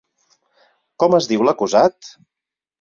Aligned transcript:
Com 1.05 1.17
es 1.19 1.29
diu 1.33 1.45
l'acusat? 1.51 2.13